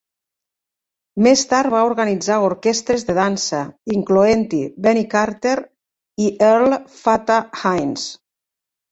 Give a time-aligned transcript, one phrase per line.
[1.25, 3.59] Més tard va organitzar orquestres de dansa,
[3.95, 5.53] incloent-hi Benny Carter
[6.29, 8.07] i Earl "Fatha" Hines.